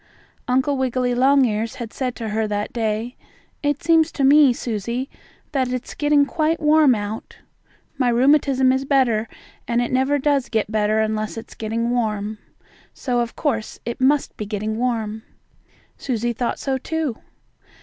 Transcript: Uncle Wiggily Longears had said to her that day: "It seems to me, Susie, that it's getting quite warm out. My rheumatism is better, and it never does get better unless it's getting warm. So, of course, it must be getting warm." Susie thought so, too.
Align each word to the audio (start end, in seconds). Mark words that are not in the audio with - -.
Uncle 0.47 0.77
Wiggily 0.79 1.13
Longears 1.13 1.75
had 1.75 1.93
said 1.93 2.15
to 2.15 2.29
her 2.29 2.47
that 2.47 2.73
day: 2.73 3.15
"It 3.61 3.83
seems 3.83 4.11
to 4.13 4.23
me, 4.23 4.51
Susie, 4.51 5.11
that 5.51 5.71
it's 5.71 5.93
getting 5.93 6.25
quite 6.25 6.59
warm 6.59 6.95
out. 6.95 7.37
My 7.99 8.09
rheumatism 8.09 8.71
is 8.71 8.83
better, 8.83 9.29
and 9.67 9.79
it 9.79 9.91
never 9.91 10.17
does 10.17 10.49
get 10.49 10.71
better 10.71 11.01
unless 11.01 11.37
it's 11.37 11.53
getting 11.53 11.91
warm. 11.91 12.39
So, 12.95 13.19
of 13.19 13.35
course, 13.35 13.79
it 13.85 14.01
must 14.01 14.35
be 14.37 14.47
getting 14.47 14.75
warm." 14.75 15.21
Susie 15.99 16.33
thought 16.33 16.57
so, 16.57 16.79
too. 16.79 17.19